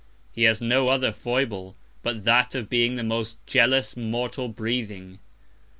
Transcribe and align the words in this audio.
He 0.33 0.45
has 0.45 0.59
no 0.61 0.87
other 0.87 1.11
Foible, 1.11 1.75
but 2.01 2.23
that 2.23 2.55
of 2.55 2.71
being 2.71 2.95
the 2.95 3.03
most 3.03 3.37
jealous 3.45 3.95
Mortal 3.95 4.47
breathing. 4.49 5.19